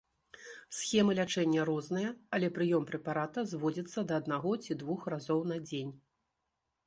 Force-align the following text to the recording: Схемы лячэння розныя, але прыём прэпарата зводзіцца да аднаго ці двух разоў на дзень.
Схемы 0.75 1.11
лячэння 1.19 1.65
розныя, 1.69 2.13
але 2.37 2.47
прыём 2.55 2.87
прэпарата 2.91 3.39
зводзіцца 3.51 3.99
да 4.13 4.17
аднаго 4.21 4.51
ці 4.65 4.79
двух 4.83 5.05
разоў 5.15 5.39
на 5.53 5.57
дзень. 5.67 5.93